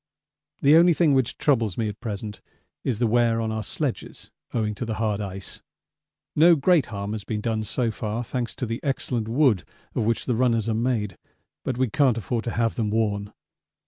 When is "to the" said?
4.73-4.95, 8.55-8.79